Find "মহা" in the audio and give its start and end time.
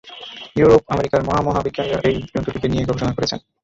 1.27-1.41, 1.41-1.61